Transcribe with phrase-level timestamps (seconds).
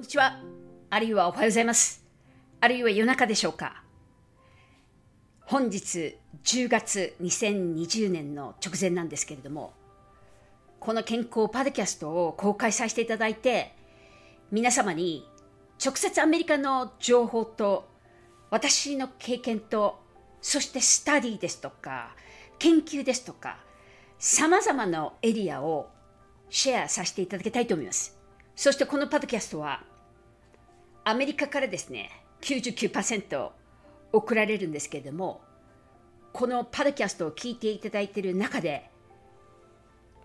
[0.00, 0.40] んにちは。
[0.88, 2.02] あるいはおはようございます。
[2.58, 3.84] あるいは夜中でしょうか。
[5.42, 9.74] 本日10月2020年の直前なんですけれども、
[10.78, 13.74] この健康パドキャストを公開させていただいて、
[14.50, 15.28] 皆様に
[15.84, 17.86] 直接アメリカの情報と
[18.48, 20.00] 私の経験と、
[20.40, 22.16] そしてスタディですとか、
[22.58, 23.58] 研究ですとか、
[24.18, 25.90] 様々なエリアを
[26.48, 28.18] シェアさせていただきたいと思います。
[28.56, 29.89] そしてこのパドキャストは、
[31.10, 32.08] アメリカからですね、
[32.42, 33.50] 99%
[34.12, 35.40] 送られるんですけれども、
[36.32, 38.88] このパドキャストを聞いていただいている中で、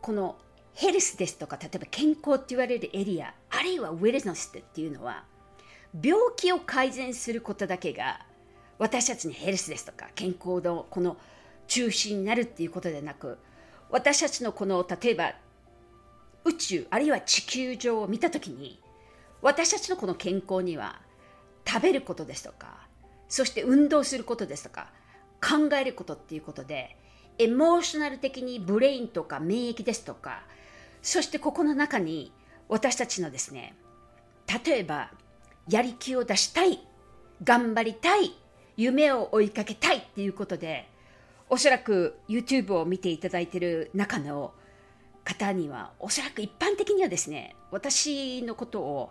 [0.00, 0.36] この
[0.74, 5.24] ヘルスですとか、例えば健康って言われるエリア、あるいはウェルネスっていうのは、
[6.02, 8.26] 病気を改善することだけが
[8.78, 11.16] 私たちにヘルスですとか健康のこの
[11.68, 13.38] 中心になるっていうことでなく
[13.90, 15.34] 私たちのこの例えば
[16.44, 18.81] 宇宙あるいは地球上を見た時に
[19.42, 21.00] 私たちのこの健康には
[21.66, 22.86] 食べることですとか
[23.28, 24.92] そして運動することですとか
[25.40, 26.96] 考えることっていうことで
[27.38, 30.42] エモーショナル的にブレインとか免疫ですとか
[31.02, 32.32] そしてここの中に
[32.68, 33.74] 私たちのですね
[34.64, 35.10] 例えば
[35.68, 36.80] やり気を出したい
[37.42, 38.34] 頑張りたい
[38.76, 40.88] 夢を追いかけたいっていうことで
[41.48, 44.52] おそらく YouTube を見ていただいている中の
[45.24, 49.10] 方にはおそらく一般的にはですね私のことを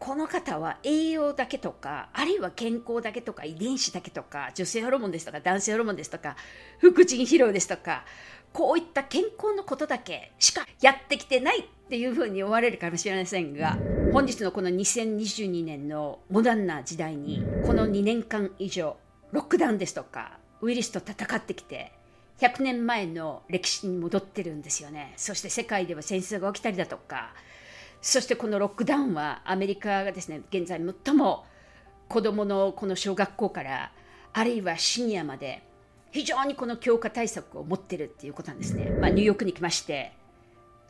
[0.00, 6.36] この方は栄養だけとかあるいは健康だけとか遺伝子だけとか女性ホルモンですとか男性ホルモンですとか
[6.78, 8.04] 副腎疲労ですとか
[8.54, 13.76] こういった健康のことだけしかやってきてないっていうふうに思われるかもしれませんが
[14.10, 18.96] 本日のこの2022年のモダンな時代にこの2年間以上
[19.32, 21.92] ロックダウンですとかウイルスと戦ってきて
[22.40, 25.12] 100年前の歴史に戻ってるんですよね。
[25.18, 27.34] そして世界では戦争が起きたりだとか
[28.02, 31.44] そしてこのロックダウンはアメリカがですね現在最も
[32.08, 33.92] 子どものこの小学校から
[34.32, 35.62] あるいはシニアまで
[36.10, 38.90] 非常にこの強化対策を持ってるっていうことなんですね。
[39.00, 40.12] まあ、ニューヨークに来まして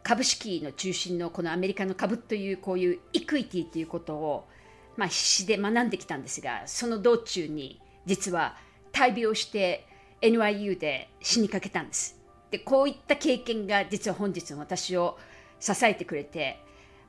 [0.03, 4.49] 株式の中心のこのアメリカの株というこういうイクイティということを、
[4.97, 8.57] まあ、必死で学んできたんですがその道中に実は
[8.93, 9.87] 大病して
[10.23, 12.19] NYU で死にかけたんです。
[12.51, 15.19] でこういった経験が実は本日私を
[15.61, 16.59] 支えてくれて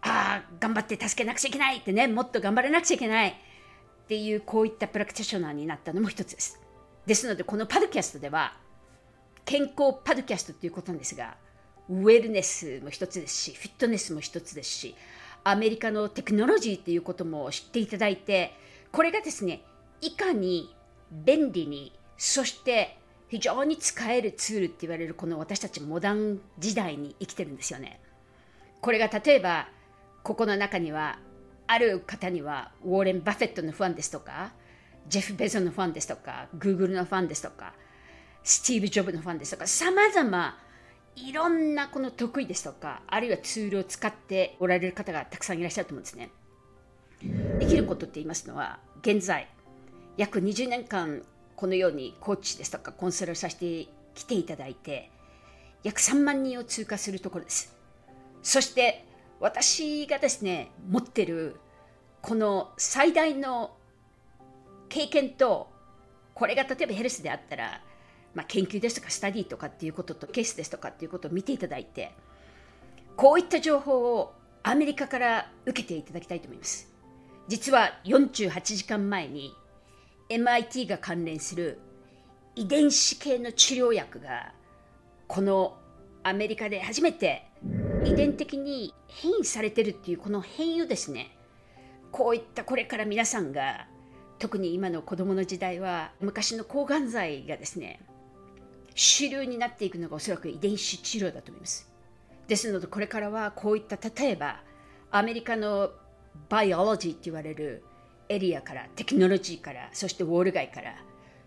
[0.02, 3.34] ああ頑張って助けなくちゃいけないってねもっと頑張らなくちゃいけないっ
[4.08, 6.60] ていうこういったプラクティショナーになったのも一つです。
[7.06, 8.54] ですのでこのパドキャストでは
[9.46, 11.36] 健康パドキャストということなんですが
[11.90, 14.96] ウェルネスも一つですしフィットネスも一つですし
[15.44, 18.54] アメリカのテクノロジーということも知っていただいて
[18.92, 19.64] これがですね
[20.02, 20.74] いかに
[21.12, 22.98] 便利にそして
[23.30, 28.00] 非常に使えるツールって言われるこの私たちモダン時代に生きてるんですよね。
[28.82, 29.70] これが例えば
[30.24, 31.20] ここの中には
[31.68, 34.52] ある方にはウォーレン・バフェットのファンですとか
[35.08, 37.74] ジェフ・ベゾンのファンですとか、グーグルのファンですとか、
[38.44, 40.58] スティーブ・ジョブのファンですとか、さまざま
[41.16, 46.30] いろんなこの得意ですとか、あるいはツールを使っておられる方がたくさんいらっしゃると思うんですね。
[47.60, 49.48] できることって言いますのは、現在、
[50.18, 51.24] 約20年間
[51.56, 55.12] このようにコーチですとかコンサルをさせてきていただいて、
[55.84, 57.76] 約3万人を通過するところです。
[58.44, 59.06] そして
[59.42, 61.56] 私がですね、持ってる
[62.22, 63.76] この最大の
[64.88, 65.72] 経験と
[66.36, 67.82] これが例えばヘルスであったら、
[68.36, 72.12] まあ、研究ですとかスタディとかっていうこととケースですとかっていうことを見ていただいて
[73.16, 76.94] こういった情報をアメリカから受けていただきたいと思います。
[77.48, 79.56] 実は48時間前に
[80.30, 81.80] MIT が関連する
[82.56, 84.54] 遺伝子系の治療薬が
[85.28, 85.78] この
[86.22, 87.48] アメリカで初めて
[88.04, 91.38] 遺伝的に変異されてるっていうこの変異をですね
[92.12, 93.88] こういったこれから皆さんが
[94.40, 98.00] 特に今の子どもの時代は昔の抗がん剤がですね
[98.96, 101.90] 主流になっていくのがおそらく遺伝子治療だと思います。
[102.48, 104.62] ですのでこれからはこういった例えば
[105.12, 105.92] アメリカの
[106.50, 107.84] バイオロジーって言われる
[108.28, 110.96] エリアからテクノロジーからそしてウォール街から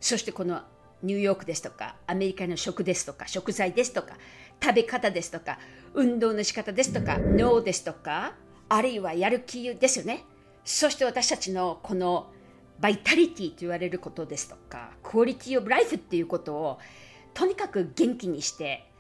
[0.01, 0.63] そしてこの
[1.03, 4.17] ニューヨークですとかアメリカの食ですとか食材ですとか
[4.63, 5.59] 食べ方ですとか
[5.95, 8.35] 運動の仕方ですとか脳ですとか
[8.69, 10.25] あるいはやる気ですよね。
[10.65, 12.31] そして私たちのこの
[12.81, 16.79] バイタリティと言われることですとかクオリティオブライフっていうことを
[17.35, 18.91] とにかく元気にして、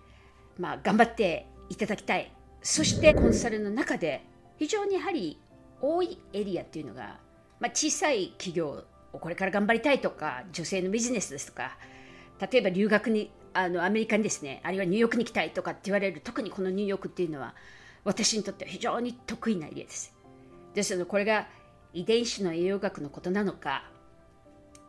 [0.58, 2.30] まあ、頑張っていただきたい。
[2.62, 4.24] そしてコンサルの中で
[4.58, 5.38] 非常にやはり
[5.80, 7.18] 多いエリアっていうのが、
[7.60, 11.76] まあ、小さい企業をこれから頑張りたいとか女性のビジネスですとか
[12.50, 17.54] 例えば留学にあのアメリカにですねあるいはニューヨークに行きたいとかって言われる特にこのニューヨークっていうのは
[18.04, 20.12] 私にとっては非常に得意なエリアです。
[20.74, 21.46] ですのでこれが
[21.92, 23.84] 遺伝子の栄養学のことなのか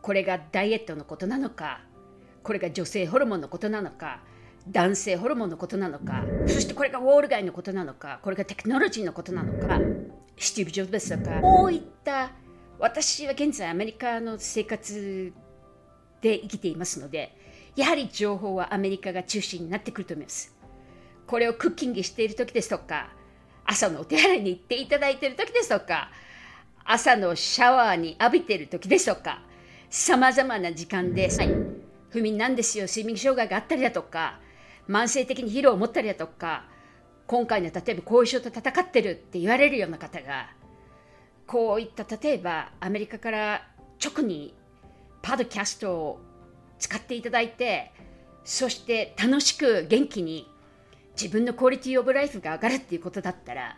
[0.02, 1.80] これがダイエットのことなのか
[2.42, 4.20] これが女性ホルモンのことなのか
[4.68, 9.80] 男性ホルモンのことなのかそしてこれがウォール街のことなのかこれがテクノロジーのことなのか
[10.36, 12.32] スティブ・ジョブズとかこういった
[12.78, 15.32] 私は現在アメリカの生活
[16.20, 17.35] で生きていますので
[17.76, 20.56] やはり情報はアメリカが中心になってくると思います。
[21.26, 23.10] これをクッキングしている時ですとか
[23.64, 26.10] 朝のお手洗いに行っていただいている時ですとか
[26.84, 29.42] 朝のシャワーに浴びている時ですとか
[29.90, 31.54] さまざまな時間で、はい、
[32.10, 34.38] 不眠なんですよ睡眠障害があったりだとか
[34.88, 36.64] 慢性的に疲労を持ったりだとか
[37.26, 40.50] 今回の例えば後遺症と戦ってるって言われるような方が
[41.48, 43.66] こういった例えばアメリカから
[44.04, 44.54] 直に
[45.22, 46.20] パドキャストを
[46.78, 47.92] 使っていただいて
[48.44, 50.48] そして楽しく元気に
[51.20, 53.76] 自分のクオリティオブライフが上がるっていうことだったら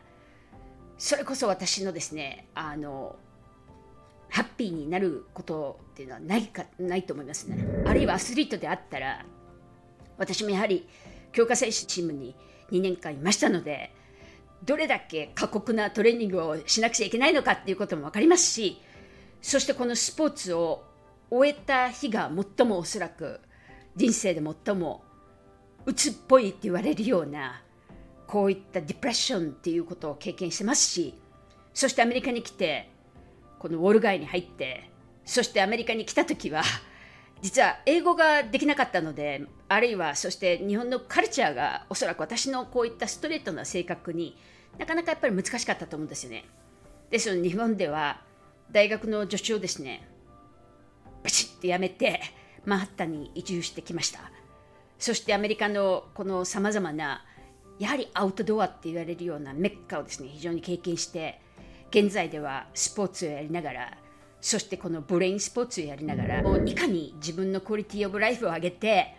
[0.98, 3.16] それこそ私のですねあの
[4.30, 7.64] ハッピーになることっていうのはないかないと思いますね。
[7.86, 9.24] あるいはアスリートであったら
[10.18, 10.86] 私もやはり
[11.32, 12.34] 強化選手チームに
[12.70, 13.94] 2年間いましたので
[14.64, 18.80] どれだけ過酷なトレーニングをしなくちゃいけないのかっていうことも分かりますし
[19.40, 20.84] そしてこのスポーツを
[21.30, 23.40] 終えた日が最もおそらく
[23.96, 25.02] 人生で最も
[25.86, 27.62] 鬱っぽいって言われるような
[28.26, 31.14] こういったディプレッションっていうことを経験してますし
[31.74, 32.90] そしてアメリカに来て
[33.58, 34.90] このウォール街に入って
[35.24, 36.62] そしてアメリカに来た時は
[37.40, 44.36] 実は英語ができなかったのであるいはそして日本のカルチャーがおそらく私のこういったストレートな性格に
[44.78, 46.44] なかなかやっぱり難しかったと思うんですよね。
[47.10, 48.22] ですので日本では
[48.70, 50.06] 大学の助手をですね
[51.28, 52.22] バチッとやめて
[52.64, 54.20] マンハッタンに移住してきました。
[54.98, 57.22] そしてアメリカのこのさまざまな
[57.78, 61.42] やはりアウトドアって言われるようなメッカをですね非常に経験して
[61.90, 63.98] 現在ではスポーツをやりながら
[64.40, 69.14] そしてこのブレインスポーツをやりながらもういかに自分のクオリティオブライフを上げて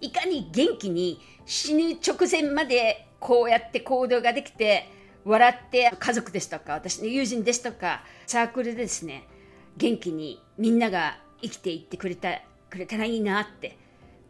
[0.00, 4.88] いかに元気に死ぬ直前までこうやって行動ができて
[5.24, 9.28] 笑って家族ですとか私の友人ですとかサークルでですね
[9.76, 12.40] 元気にみんなが生きていってくれた
[12.70, 13.76] くれたらいいなって。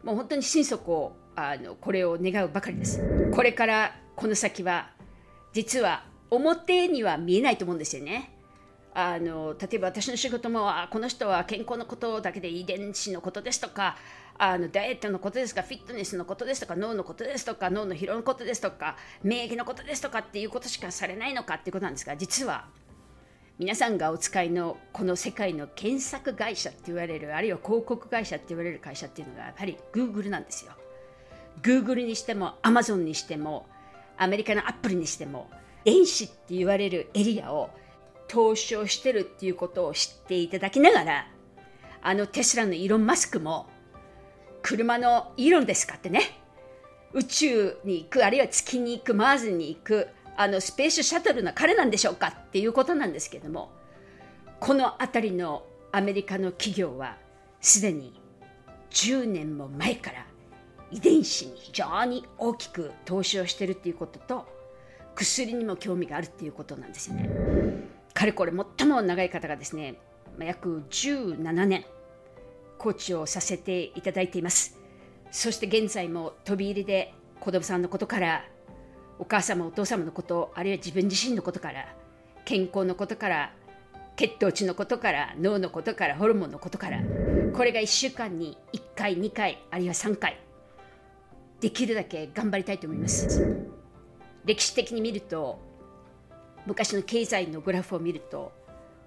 [0.03, 3.01] もう本当に心底あのこれを願うばかりです。
[3.33, 4.89] これからこの先は
[5.53, 8.31] 実は表には見えないと思うんですよね。
[8.93, 13.97] あの例えば私の仕事もあこの人は健康のことだけで遺伝子のことですとか
[14.37, 22.67] あのダイエットのことですかフィットネスのことですとか脳のことですとか脳の疲労のことですとか免疫のことですとかっていうことしかされないのかっていうことなんですが実は
[23.59, 30.71] 皆さんがお使いのこの世界の検索会社って言われるあるいは広告会社って言われる会社っていうのがやっぱり Google なんですよ。
[31.61, 33.67] Google にしても Amazon にしても
[34.17, 35.51] アメリカのアップルにしても
[35.85, 37.69] 電子って言われるエリアを
[38.27, 41.27] 投資をしてるっていうことを知っていただきながら
[42.01, 43.67] あのテスラのイーロン・マスクも
[44.63, 46.39] 車のイーロンですかってね。
[47.13, 53.71] 宇宙に行くあるいは月に行くマーズに行くあのスペースシャトルの彼なんでしょうかっていうことなんですけども
[54.59, 57.17] この辺りのアメリカの企業は
[57.61, 58.19] すでに
[58.89, 60.25] 10年も前から
[60.91, 64.45] 遺伝子に非常に大きく投資をしてるっていうことと
[65.15, 67.29] 薬にも興味があるっていうことなんですよね。
[68.13, 69.95] かれこれ最も長い方がですね
[70.39, 71.85] 約17年
[72.77, 74.77] コーチをさせていただいています
[75.31, 78.45] そして現在も飛び入りで子供さんのことから
[79.23, 81.95] お母様お父様のことあるいは自分自身のことから
[82.43, 83.53] 健康のことから
[84.17, 86.99] 血糖値のことから脳のことからホルモンのことから
[87.53, 90.37] これが1週間に1回2回あるいは3回
[91.61, 93.65] できるだけ頑張りたいと思います。
[94.43, 95.57] 歴史的に見ると
[96.65, 98.51] 昔の経済のグラフを見ると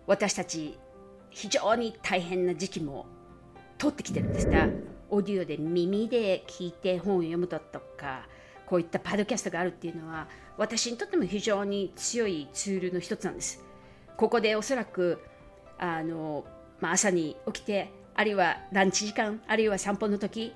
[0.07, 0.79] 私たち
[1.29, 3.05] 非常に大変な時期も
[3.77, 4.67] 通ってきてるんですが
[5.11, 8.27] オーディオで耳で聞いて本を読むだとか
[8.67, 13.63] こういったパドキャストがあるっていうのは私にとっても非常に強いツールの一つなんです。
[14.17, 15.23] ここでおそらく
[15.79, 16.45] あの、
[16.81, 20.55] まあ、朝に起きてあるいはランチ時間あるいは散歩の時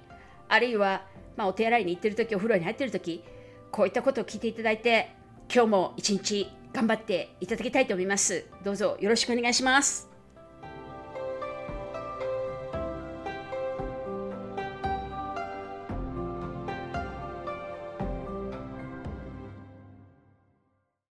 [0.48, 1.02] あるいは、
[1.36, 3.22] まあ、お手洗いに行ってる時お風呂に入ってる時
[3.70, 5.10] こういったことを聞いていただいて
[5.52, 8.46] 今日も一日頑張っていただきたいと思います。
[8.64, 10.09] どうぞよろしくお願いします。